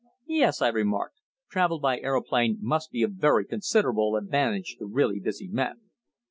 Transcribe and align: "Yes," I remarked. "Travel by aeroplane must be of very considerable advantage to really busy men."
"Yes," 0.25 0.63
I 0.63 0.69
remarked. 0.69 1.17
"Travel 1.51 1.77
by 1.77 1.99
aeroplane 1.99 2.57
must 2.59 2.89
be 2.89 3.03
of 3.03 3.11
very 3.11 3.45
considerable 3.45 4.15
advantage 4.15 4.77
to 4.79 4.87
really 4.87 5.19
busy 5.19 5.47
men." 5.47 5.91